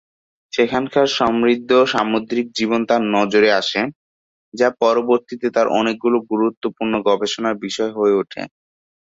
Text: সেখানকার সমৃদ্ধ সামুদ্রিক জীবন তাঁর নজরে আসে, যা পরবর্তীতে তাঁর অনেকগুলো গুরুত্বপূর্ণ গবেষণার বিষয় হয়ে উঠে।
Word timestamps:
সেখানকার 0.53 1.07
সমৃদ্ধ 1.17 1.71
সামুদ্রিক 1.93 2.47
জীবন 2.57 2.81
তাঁর 2.85 3.03
নজরে 3.15 3.49
আসে, 3.61 3.81
যা 4.53 4.67
পরবর্তীতে 4.81 5.47
তাঁর 5.55 5.67
অনেকগুলো 5.79 6.17
গুরুত্বপূর্ণ 6.31 6.93
গবেষণার 7.07 7.55
বিষয় 7.65 7.91
হয়ে 7.97 8.17
উঠে। 8.21 8.41